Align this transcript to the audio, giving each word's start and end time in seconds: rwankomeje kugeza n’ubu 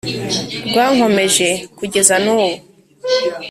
rwankomeje 0.67 1.47
kugeza 1.77 2.15
n’ubu 2.25 2.53